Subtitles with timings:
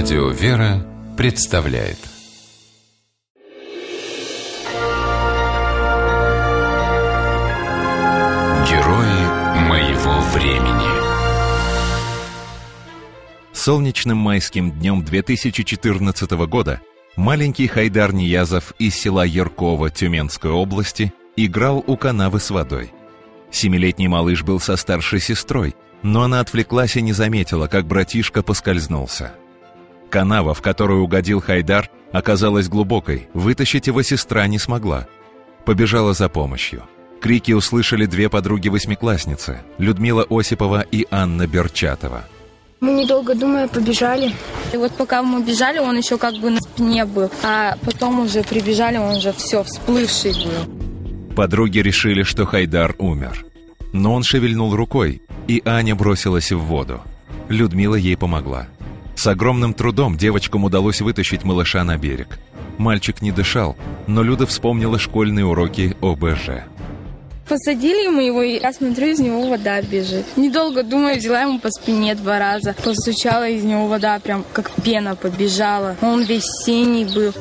[0.00, 1.98] Радио «Вера» представляет
[8.68, 10.88] Герои моего времени
[13.52, 16.80] Солнечным майским днем 2014 года
[17.16, 22.92] маленький Хайдар Ниязов из села Яркова Тюменской области играл у канавы с водой.
[23.50, 25.74] Семилетний малыш был со старшей сестрой,
[26.04, 29.34] но она отвлеклась и не заметила, как братишка поскользнулся.
[30.08, 35.06] Канава, в которую угодил Хайдар, оказалась глубокой, вытащить его сестра не смогла.
[35.64, 36.84] Побежала за помощью.
[37.20, 42.24] Крики услышали две подруги-восьмиклассницы, Людмила Осипова и Анна Берчатова.
[42.80, 44.32] Мы недолго думая побежали.
[44.72, 48.44] И вот пока мы бежали, он еще как бы на спине был, а потом уже
[48.44, 51.34] прибежали, он уже все всплывший был.
[51.34, 53.44] Подруги решили, что Хайдар умер.
[53.92, 57.00] Но он шевельнул рукой, и Аня бросилась в воду.
[57.48, 58.68] Людмила ей помогла.
[59.18, 62.38] С огромным трудом девочкам удалось вытащить малыша на берег.
[62.78, 63.76] Мальчик не дышал,
[64.06, 66.62] но Люда вспомнила школьные уроки ОБЖ.
[67.48, 70.24] Посадили мы его, и я смотрю, из него вода бежит.
[70.36, 72.76] Недолго думаю, взяла ему по спине два раза.
[72.84, 75.96] Постучала из него вода, прям как пена побежала.
[76.00, 77.34] Он весь синий был.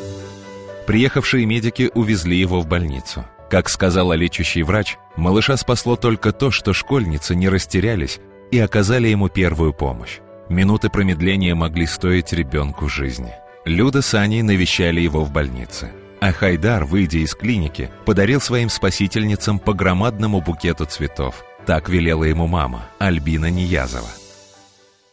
[0.87, 3.23] Приехавшие медики увезли его в больницу.
[3.51, 8.19] Как сказала лечащий врач, малыша спасло только то, что школьницы не растерялись
[8.49, 10.21] и оказали ему первую помощь.
[10.49, 13.33] Минуты промедления могли стоить ребенку жизни.
[13.65, 15.91] Люда с Аней навещали его в больнице.
[16.21, 21.43] А Хайдар, выйдя из клиники, подарил своим спасительницам по громадному букету цветов.
[21.65, 24.07] Так велела ему мама, Альбина Ниязова.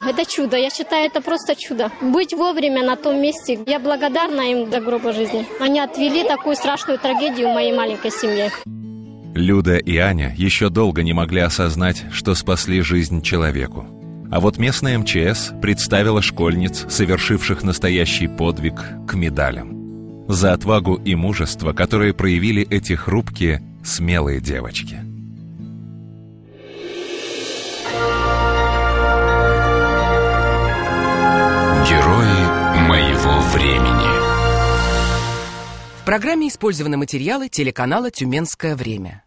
[0.07, 0.57] Это чудо.
[0.57, 1.91] Я считаю, это просто чудо.
[2.01, 3.59] Быть вовремя на том месте.
[3.67, 5.47] Я благодарна им до гроба жизни.
[5.61, 8.51] Они отвели такую страшную трагедию в моей маленькой семье.
[9.35, 13.94] Люда и Аня еще долго не могли осознать, что спасли жизнь человеку.
[14.35, 20.27] А вот местная МЧС представила школьниц, совершивших настоящий подвиг, к медалям.
[20.27, 24.97] За отвагу и мужество, которые проявили эти хрупкие, смелые девочки.
[31.89, 34.19] Герои моего времени
[36.01, 39.24] В программе использованы материалы телеканала «Тюменское время».